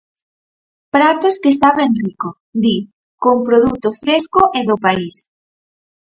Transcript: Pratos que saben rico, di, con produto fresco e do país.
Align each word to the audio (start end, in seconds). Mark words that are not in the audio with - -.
Pratos 0.95 1.35
que 1.43 1.51
saben 1.61 1.91
rico, 2.03 2.29
di, 2.63 2.75
con 3.23 3.37
produto 3.47 3.89
fresco 4.03 4.41
e 4.59 4.61
do 4.69 4.75
país. 4.85 5.15